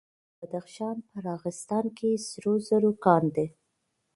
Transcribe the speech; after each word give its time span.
د 0.03 0.03
بدخشان 0.39 0.97
په 1.09 1.17
راغستان 1.29 1.85
کې 1.97 2.09
سرو 2.27 2.53
زرو 2.67 2.91
کان 3.03 3.23
دی. 3.35 3.47